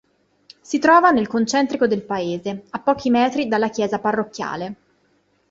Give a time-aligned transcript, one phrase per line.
[0.61, 4.75] Si trova nel concentrico del paese, a pochi metri dalla chiesa parrocchiale.